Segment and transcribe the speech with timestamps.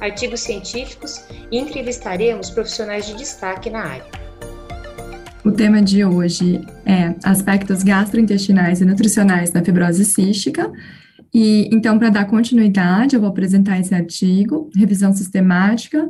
[0.00, 4.26] artigos científicos e entrevistaremos profissionais de destaque na área.
[5.44, 10.72] O tema de hoje é aspectos gastrointestinais e nutricionais da fibrose cística.
[11.32, 16.08] E então, para dar continuidade, eu vou apresentar esse artigo, revisão sistemática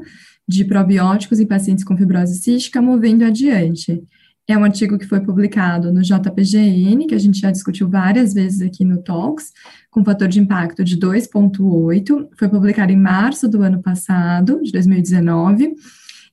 [0.48, 4.02] de probióticos em pacientes com fibrose cística, movendo adiante.
[4.48, 8.60] É um artigo que foi publicado no JPGN, que a gente já discutiu várias vezes
[8.60, 9.52] aqui no Talks,
[9.90, 12.28] com fator de impacto de 2,8.
[12.38, 15.74] Foi publicado em março do ano passado, de 2019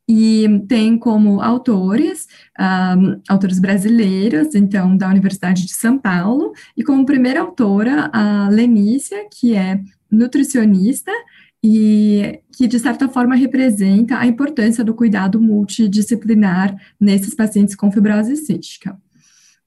[0.08, 2.28] e tem como autores,
[2.60, 9.26] um, autores brasileiros, então, da Universidade de São Paulo, e como primeira autora, a Lenícia,
[9.32, 9.80] que é
[10.12, 11.12] nutricionista
[11.64, 18.36] e que, de certa forma, representa a importância do cuidado multidisciplinar nesses pacientes com fibrose
[18.36, 18.98] cística.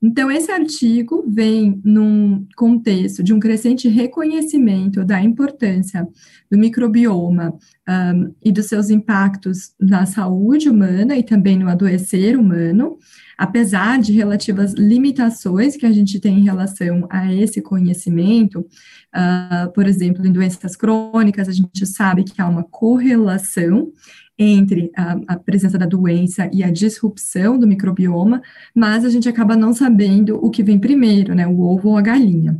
[0.02, 6.06] Então, esse artigo vem num contexto de um crescente reconhecimento da importância
[6.50, 7.54] do microbioma
[7.88, 12.98] um, e dos seus impactos na saúde humana e também no adoecer humano,
[13.38, 19.86] apesar de relativas limitações que a gente tem em relação a esse conhecimento, uh, por
[19.86, 23.90] exemplo, em doenças crônicas, a gente sabe que há uma correlação
[24.38, 28.42] entre a, a, presença da doença e a disrupção do microbioma,
[28.74, 32.02] mas a gente acaba não sabendo o que vem primeiro, né, o ovo ou a
[32.02, 32.58] galinha.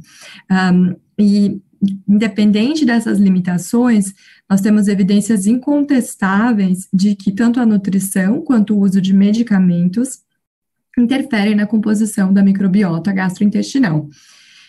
[0.51, 1.61] Um, e,
[2.09, 4.15] independente dessas limitações,
[4.49, 10.21] nós temos evidências incontestáveis de que tanto a nutrição quanto o uso de medicamentos
[10.99, 14.09] interferem na composição da microbiota gastrointestinal.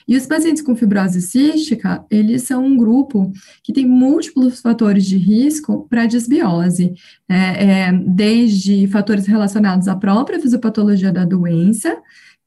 [0.08, 3.32] E os pacientes com fibrose cística, eles são um grupo
[3.62, 6.94] que tem múltiplos fatores de risco para desbiose,
[7.28, 7.88] né?
[7.90, 11.98] é, desde fatores relacionados à própria fisiopatologia da doença,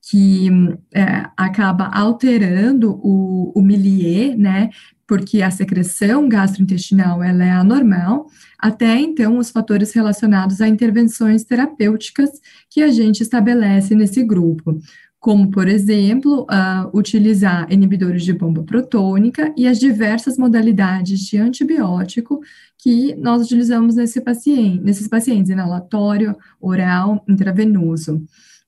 [0.03, 0.49] que
[0.94, 4.70] é, acaba alterando o, o milieu, né,
[5.06, 8.26] porque a secreção gastrointestinal ela é anormal,
[8.59, 12.31] até então os fatores relacionados a intervenções terapêuticas
[12.70, 14.81] que a gente estabelece nesse grupo
[15.20, 22.41] como, por exemplo, uh, utilizar inibidores de bomba protônica e as diversas modalidades de antibiótico
[22.78, 28.16] que nós utilizamos nesse paciente, nesses pacientes, inalatório, oral, intravenoso.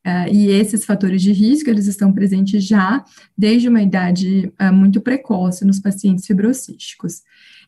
[0.06, 3.02] Uh, e esses fatores de risco, eles estão presentes já
[3.38, 7.22] desde uma idade uh, muito precoce nos pacientes fibrocísticos.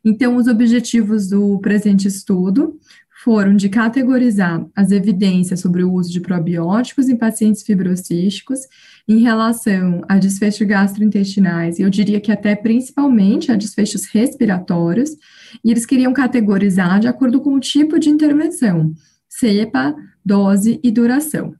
[0.05, 2.78] Então, os objetivos do presente estudo
[3.25, 8.61] foram de categorizar as evidências sobre o uso de probióticos em pacientes fibrocísticos
[9.09, 15.17] em relação a desfechos gastrointestinais, e eu diria que até principalmente a desfechos respiratórios,
[15.65, 18.93] e eles queriam categorizar de acordo com o tipo de intervenção,
[19.27, 21.55] cepa, dose e duração.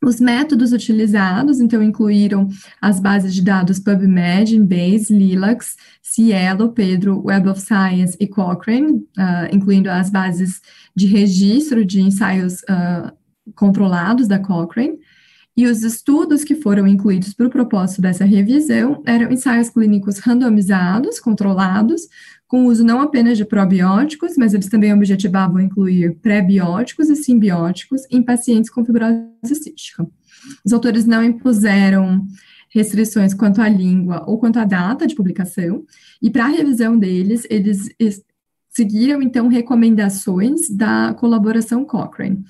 [0.00, 2.48] Os métodos utilizados, então, incluíram
[2.80, 9.52] as bases de dados PubMed, Embase, Lilacs, Cielo, Pedro, Web of Science e Cochrane, uh,
[9.52, 10.60] incluindo as bases
[10.94, 13.12] de registro de ensaios uh,
[13.56, 14.98] controlados da Cochrane,
[15.56, 21.18] e os estudos que foram incluídos para o propósito dessa revisão eram ensaios clínicos randomizados,
[21.18, 22.02] controlados,
[22.48, 28.22] com uso não apenas de probióticos, mas eles também objetivavam incluir pré-bióticos e simbióticos em
[28.22, 30.08] pacientes com fibrose cística.
[30.64, 32.26] Os autores não impuseram
[32.70, 35.84] restrições quanto à língua ou quanto à data de publicação,
[36.22, 37.90] e para a revisão deles, eles
[38.70, 42.44] seguiram, então, recomendações da colaboração Cochrane.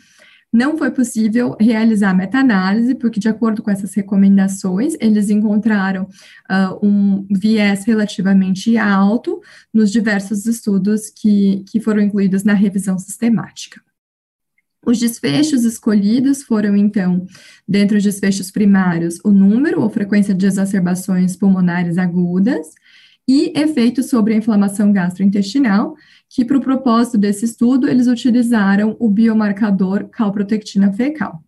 [0.58, 7.24] Não foi possível realizar meta-análise, porque, de acordo com essas recomendações, eles encontraram uh, um
[7.30, 9.40] viés relativamente alto
[9.72, 13.80] nos diversos estudos que, que foram incluídos na revisão sistemática.
[14.84, 17.24] Os desfechos escolhidos foram, então,
[17.68, 22.66] dentro dos desfechos primários, o número ou frequência de exacerbações pulmonares agudas
[23.28, 25.94] e efeitos sobre a inflamação gastrointestinal,
[26.28, 31.42] que para o propósito desse estudo, eles utilizaram o biomarcador calprotectina fecal.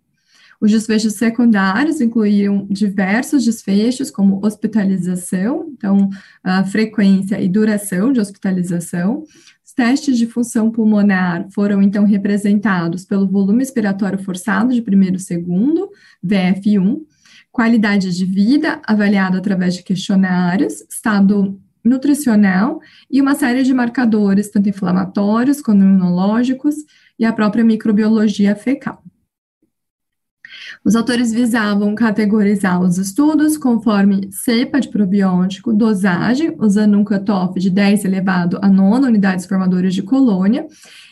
[0.60, 6.10] Os desfechos secundários incluíam diversos desfechos, como hospitalização, então,
[6.44, 9.24] a frequência e duração de hospitalização.
[9.64, 15.20] Os testes de função pulmonar foram, então, representados pelo volume expiratório forçado de primeiro e
[15.20, 15.88] segundo,
[16.22, 17.00] VF1,
[17.50, 22.80] qualidade de vida, avaliada através de questionários, estado nutricional
[23.10, 26.74] e uma série de marcadores, tanto inflamatórios quanto imunológicos,
[27.18, 29.02] e a própria microbiologia fecal.
[30.84, 37.70] Os autores visavam categorizar os estudos conforme cepa de probiótico, dosagem, usando um cutoff de
[37.70, 40.66] 10 elevado a 9 unidades formadoras de colônia,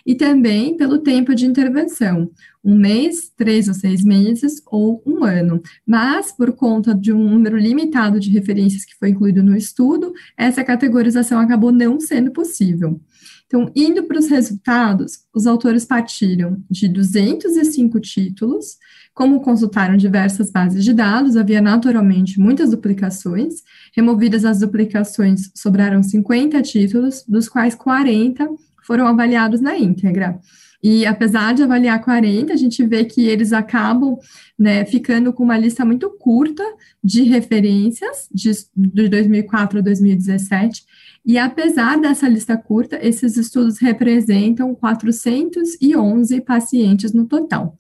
[0.07, 2.31] e também pelo tempo de intervenção,
[2.65, 5.61] um mês, três ou seis meses ou um ano.
[5.87, 10.65] Mas, por conta de um número limitado de referências que foi incluído no estudo, essa
[10.65, 13.01] categorização acabou não sendo possível.
[13.49, 18.77] Então, indo para os resultados, os autores partiram de 205 títulos,
[19.15, 23.63] como consultaram diversas bases de dados, havia naturalmente muitas duplicações.
[23.97, 28.47] Removidas as duplicações, sobraram 50 títulos, dos quais 40
[28.87, 30.39] foram avaliados na íntegra.
[30.83, 34.17] E apesar de avaliar 40, a gente vê que eles acabam
[34.59, 36.63] né, ficando com uma lista muito curta
[37.03, 40.85] de referências de, de 2004 a 2017.
[41.27, 47.77] E apesar dessa lista curta, esses estudos representam 411 pacientes no total.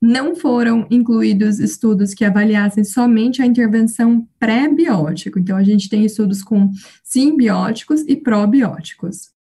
[0.00, 5.38] Não foram incluídos estudos que avaliassem somente a intervenção pré-biótico.
[5.38, 6.70] Então, a gente tem estudos com
[7.02, 9.37] simbióticos e probióticos.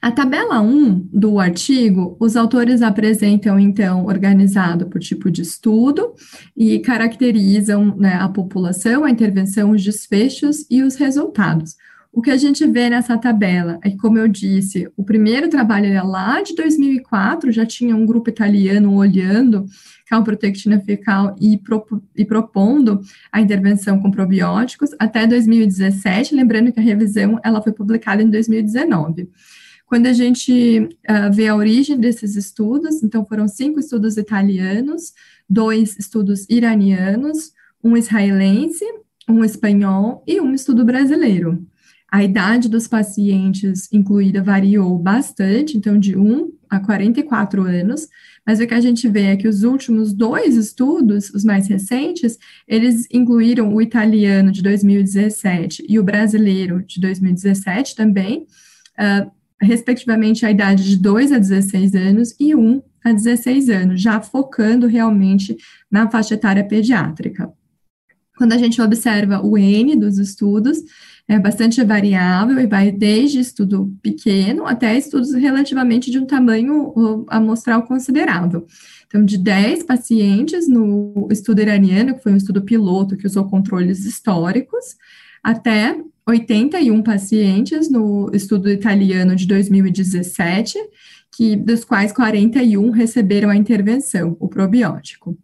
[0.00, 6.14] A tabela 1 do artigo, os autores apresentam, então, organizado por tipo de estudo
[6.56, 11.76] e caracterizam né, a população, a intervenção, os desfechos e os resultados.
[12.14, 15.86] O que a gente vê nessa tabela é que, como eu disse, o primeiro trabalho
[15.86, 19.66] era lá de 2004, já tinha um grupo italiano olhando
[20.06, 21.84] calprotectina fecal e, pro,
[22.14, 23.00] e propondo
[23.32, 29.28] a intervenção com probióticos até 2017, lembrando que a revisão ela foi publicada em 2019.
[29.86, 35.12] Quando a gente uh, vê a origem desses estudos, então foram cinco estudos italianos,
[35.48, 37.52] dois estudos iranianos,
[37.82, 38.84] um israelense,
[39.28, 41.66] um espanhol e um estudo brasileiro.
[42.10, 48.08] A idade dos pacientes incluída variou bastante, então de 1 a 44 anos,
[48.46, 52.38] mas o que a gente vê é que os últimos dois estudos, os mais recentes,
[52.68, 58.46] eles incluíram o italiano de 2017 e o brasileiro de 2017 também,
[58.98, 64.20] uh, respectivamente a idade de 2 a 16 anos e 1 a 16 anos, já
[64.20, 65.56] focando realmente
[65.90, 67.52] na faixa etária pediátrica.
[68.36, 70.78] Quando a gente observa o N dos estudos,
[71.28, 77.84] é bastante variável e vai desde estudo pequeno até estudos relativamente de um tamanho amostral
[77.84, 78.66] considerável.
[79.06, 84.04] Então, de 10 pacientes no estudo iraniano, que foi um estudo piloto que usou controles
[84.04, 84.96] históricos,
[85.42, 90.78] até 81 pacientes no estudo italiano de 2017,
[91.36, 95.36] que, dos quais 41 receberam a intervenção, o probiótico.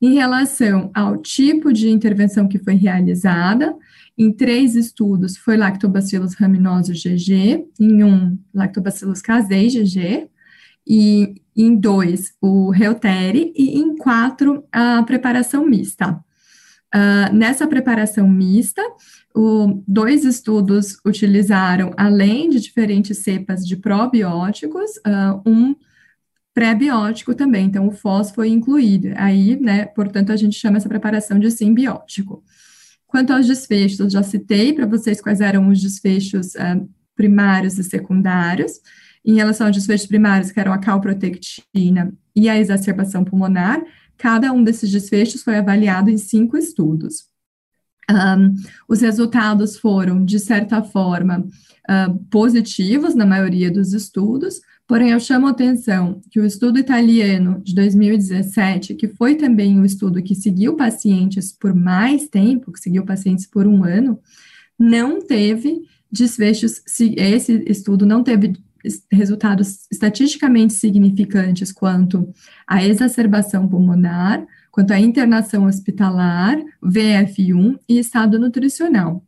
[0.00, 3.74] Em relação ao tipo de intervenção que foi realizada,
[4.16, 10.28] em três estudos foi Lactobacillus rhamnosus GG, em um Lactobacillus casei GG,
[10.86, 16.22] e em dois o Reuteri, e em quatro a preparação mista.
[16.94, 18.82] Uh, nessa preparação mista,
[19.34, 25.76] o, dois estudos utilizaram, além de diferentes cepas de probióticos, uh, um
[26.52, 29.12] pré-biótico também, então o FOS foi incluído.
[29.16, 32.42] Aí, né, portanto, a gente chama essa preparação de simbiótico.
[33.06, 38.80] Quanto aos desfechos, já citei para vocês quais eram os desfechos uh, primários e secundários.
[39.24, 43.80] Em relação aos desfechos primários, que eram a calprotectina e a exacerbação pulmonar,
[44.20, 47.24] Cada um desses desfechos foi avaliado em cinco estudos.
[48.10, 48.54] Um,
[48.86, 55.46] os resultados foram, de certa forma, uh, positivos na maioria dos estudos, porém eu chamo
[55.46, 60.76] a atenção que o estudo italiano de 2017, que foi também o estudo que seguiu
[60.76, 64.18] pacientes por mais tempo, que seguiu pacientes por um ano,
[64.78, 65.80] não teve
[66.12, 66.82] desfechos,
[67.16, 68.52] esse estudo não teve
[69.10, 72.32] resultados estatisticamente significantes quanto
[72.66, 79.24] à exacerbação pulmonar, quanto à internação hospitalar, VF1 e estado nutricional.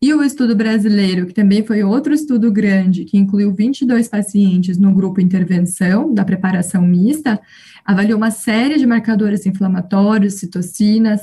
[0.00, 4.94] E o estudo brasileiro, que também foi outro estudo grande, que incluiu 22 pacientes no
[4.94, 7.40] grupo intervenção da preparação mista,
[7.84, 11.22] avaliou uma série de marcadores inflamatórios, citocinas,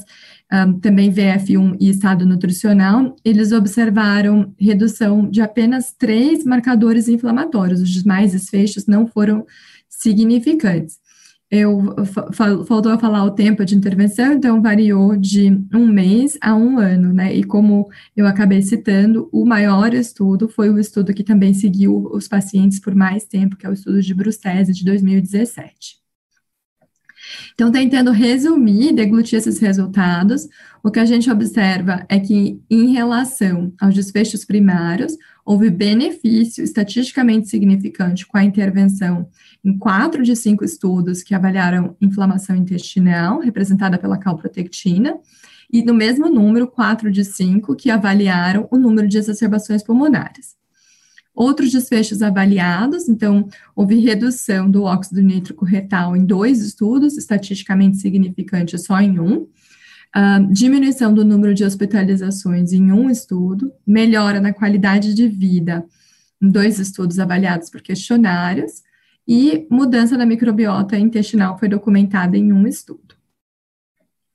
[0.51, 7.89] um, também VF1 e estado nutricional, eles observaram redução de apenas três marcadores inflamatórios, os
[7.89, 9.45] demais desfechos não foram
[9.87, 10.99] significantes.
[11.49, 11.93] Eu
[12.67, 17.13] faltou a falar o tempo de intervenção, então variou de um mês a um ano,
[17.13, 17.35] né?
[17.35, 17.87] E como
[18.17, 22.95] eu acabei citando, o maior estudo foi o estudo que também seguiu os pacientes por
[22.95, 26.03] mais tempo, que é o estudo de Brucese de 2017.
[27.53, 30.47] Então, tentando resumir, deglutir esses resultados,
[30.83, 37.47] o que a gente observa é que, em relação aos desfechos primários, houve benefício estatisticamente
[37.47, 39.29] significante com a intervenção
[39.63, 45.15] em quatro de cinco estudos que avaliaram inflamação intestinal, representada pela calprotectina,
[45.71, 50.55] e no mesmo número, quatro de cinco que avaliaram o número de exacerbações pulmonares.
[51.33, 58.77] Outros desfechos avaliados, então, houve redução do óxido nítrico retal em dois estudos, estatisticamente significante
[58.79, 59.47] só em um,
[60.15, 65.85] uh, diminuição do número de hospitalizações em um estudo, melhora na qualidade de vida
[66.41, 68.83] em dois estudos avaliados por questionários,
[69.27, 73.15] e mudança da microbiota intestinal foi documentada em um estudo.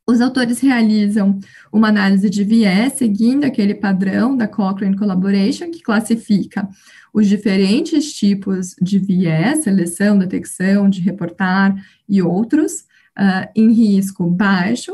[0.06, 1.38] Os autores realizam
[1.72, 6.68] uma análise de viés seguindo aquele padrão da Cochrane Collaboration, que classifica
[7.14, 11.76] os diferentes tipos de viés, seleção, detecção, de reportar
[12.08, 12.80] e outros,
[13.16, 14.92] uh, em risco baixo,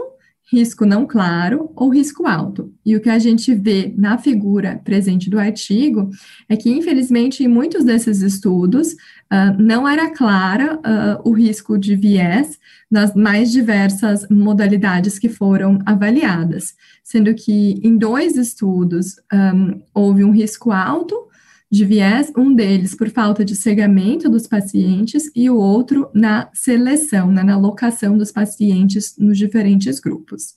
[0.51, 2.73] risco não claro ou risco alto.
[2.85, 6.09] E o que a gente vê na figura presente do artigo
[6.49, 11.97] é que, infelizmente, em muitos desses estudos, uh, não era clara uh, o risco de
[11.97, 20.23] viés nas mais diversas modalidades que foram avaliadas, sendo que em dois estudos um, houve
[20.23, 21.26] um risco alto
[21.71, 27.31] de viés, um deles por falta de cegamento dos pacientes e o outro na seleção,
[27.31, 30.55] né, na alocação dos pacientes nos diferentes grupos.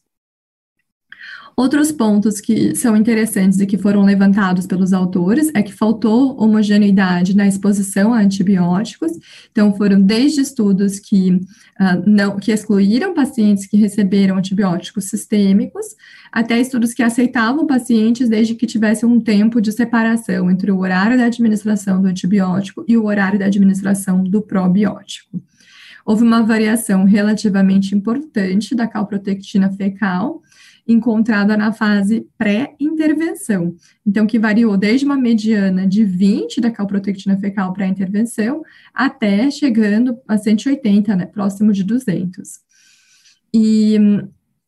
[1.60, 7.36] Outros pontos que são interessantes e que foram levantados pelos autores é que faltou homogeneidade
[7.36, 9.12] na exposição a antibióticos.
[9.52, 15.86] Então, foram desde estudos que, uh, não, que excluíram pacientes que receberam antibióticos sistêmicos,
[16.32, 21.18] até estudos que aceitavam pacientes desde que tivessem um tempo de separação entre o horário
[21.18, 25.42] da administração do antibiótico e o horário da administração do probiótico.
[26.06, 30.42] Houve uma variação relativamente importante da calprotectina fecal,
[30.90, 33.76] encontrada na fase pré-intervenção.
[34.06, 40.38] Então, que variou desde uma mediana de 20 da calprotectina fecal pré-intervenção até chegando a
[40.38, 42.60] 180, né, próximo de 200.
[43.54, 43.98] E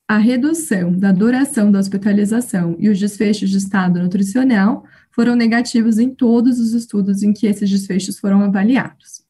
[0.07, 6.09] a redução da duração da hospitalização e os desfechos de estado nutricional foram negativos em
[6.09, 9.20] todos os estudos em que esses desfechos foram avaliados.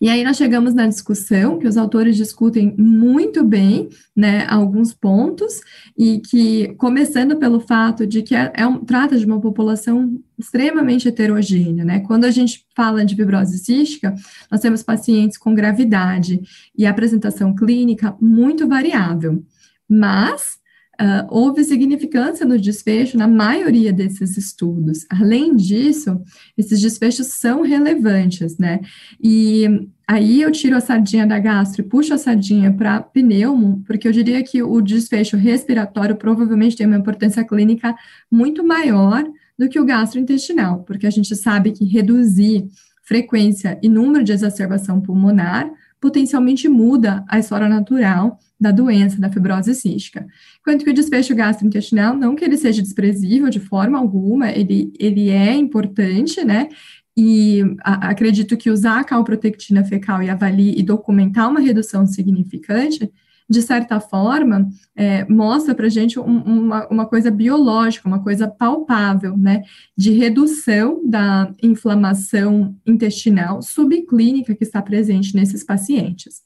[0.00, 5.60] E aí nós chegamos na discussão, que os autores discutem muito bem, né, alguns pontos,
[5.96, 11.08] e que, começando pelo fato de que é, é um, trata de uma população extremamente
[11.08, 14.14] heterogênea, né, quando a gente fala de fibrose cística,
[14.50, 16.40] nós temos pacientes com gravidade
[16.76, 19.42] e apresentação clínica muito variável,
[19.88, 20.58] mas
[20.98, 25.04] Uh, houve significância no desfecho na maioria desses estudos.
[25.10, 26.22] Além disso,
[26.56, 28.80] esses desfechos são relevantes, né?
[29.22, 34.08] E aí eu tiro a sardinha da gastro e puxo a sardinha para pneumo, porque
[34.08, 37.94] eu diria que o desfecho respiratório provavelmente tem uma importância clínica
[38.30, 39.22] muito maior
[39.58, 42.66] do que o gastrointestinal, porque a gente sabe que reduzir
[43.04, 49.74] frequência e número de exacerbação pulmonar potencialmente muda a história natural da doença, da fibrose
[49.74, 50.26] cística.
[50.60, 55.28] Enquanto que o desfecho gastrointestinal, não que ele seja desprezível de forma alguma, ele, ele
[55.28, 56.68] é importante, né?
[57.16, 63.10] E a, acredito que usar a calprotectina fecal e avaliar e documentar uma redução significante,
[63.48, 68.48] de certa forma, é, mostra para a gente um, uma, uma coisa biológica, uma coisa
[68.48, 69.62] palpável, né,
[69.96, 76.42] de redução da inflamação intestinal subclínica que está presente nesses pacientes.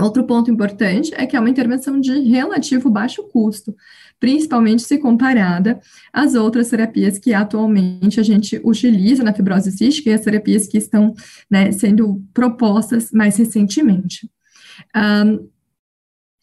[0.00, 3.76] Outro ponto importante é que é uma intervenção de relativo baixo custo,
[4.18, 5.78] principalmente se comparada
[6.12, 10.78] às outras terapias que atualmente a gente utiliza na fibrose cística e as terapias que
[10.78, 11.14] estão
[11.50, 14.30] né, sendo propostas mais recentemente.
[14.96, 15.48] Um,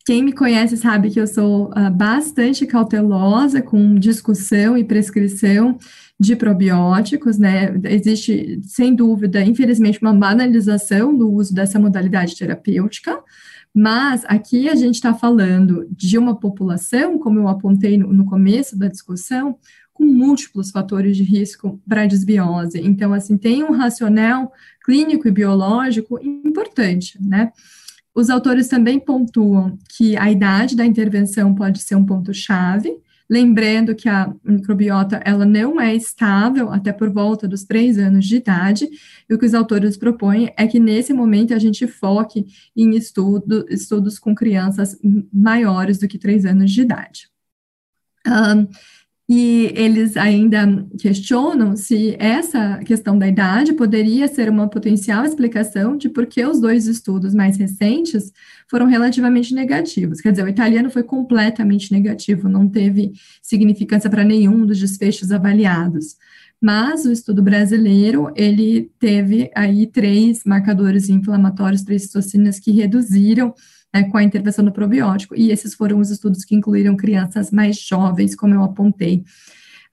[0.08, 5.78] quem me conhece sabe que eu sou uh, bastante cautelosa com discussão e prescrição
[6.18, 7.78] de probióticos, né?
[7.84, 13.22] Existe, sem dúvida, infelizmente, uma banalização do uso dessa modalidade terapêutica,
[13.76, 18.80] mas aqui a gente está falando de uma população, como eu apontei no, no começo
[18.80, 19.58] da discussão,
[19.94, 22.80] com múltiplos fatores de risco para desbiose.
[22.80, 24.54] Então, assim, tem um racional
[24.86, 27.52] clínico e biológico importante, né?
[28.18, 32.98] Os autores também pontuam que a idade da intervenção pode ser um ponto-chave,
[33.30, 38.38] Lembrando que a microbiota ela não é estável até por volta dos três anos de
[38.38, 38.88] idade,
[39.30, 43.66] e o que os autores propõem é que nesse momento a gente foque em estudo,
[43.70, 44.98] estudos com crianças
[45.34, 47.28] maiores do que três anos de idade.
[48.26, 48.68] Um,
[49.30, 56.08] e eles ainda questionam se essa questão da idade poderia ser uma potencial explicação de
[56.08, 58.32] por que os dois estudos mais recentes
[58.70, 60.22] foram relativamente negativos.
[60.22, 66.16] Quer dizer, o italiano foi completamente negativo, não teve significância para nenhum dos desfechos avaliados.
[66.62, 73.54] Mas o estudo brasileiro, ele teve aí três marcadores inflamatórios, três citocinas que reduziram
[73.94, 77.80] né, com a intervenção do probiótico, e esses foram os estudos que incluíram crianças mais
[77.80, 79.24] jovens, como eu apontei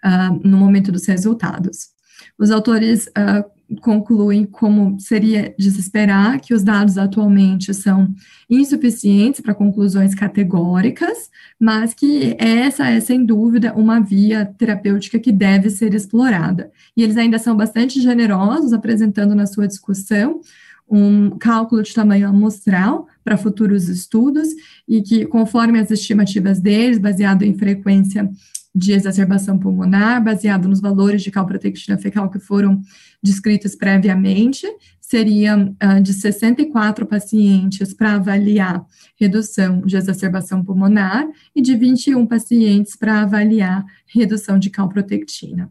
[0.04, 1.94] uh, no momento dos resultados.
[2.38, 3.44] Os autores uh,
[3.80, 8.14] concluem como seria desesperar que os dados atualmente são
[8.48, 15.70] insuficientes para conclusões categóricas, mas que essa é, sem dúvida, uma via terapêutica que deve
[15.70, 16.70] ser explorada.
[16.96, 20.40] E eles ainda são bastante generosos, apresentando na sua discussão
[20.88, 24.48] um cálculo de tamanho amostral para futuros estudos
[24.88, 28.30] e que, conforme as estimativas deles, baseado em frequência
[28.74, 32.80] de exacerbação pulmonar, baseado nos valores de calprotectina fecal que foram
[33.22, 34.66] descritos previamente,
[35.00, 38.84] seria uh, de 64 pacientes para avaliar
[39.16, 41.24] redução de exacerbação pulmonar
[41.54, 45.70] e de 21 pacientes para avaliar redução de calprotectina.